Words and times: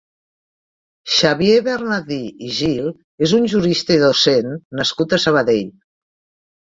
Xavier 1.15 1.59
Bernadí 1.67 2.17
i 2.47 2.51
Gil 2.61 2.89
és 3.27 3.35
un 3.41 3.47
jurista 3.55 3.99
i 3.99 4.01
docent 4.05 4.51
nascut 4.81 5.15
a 5.19 5.25
Sabadell. 5.27 5.73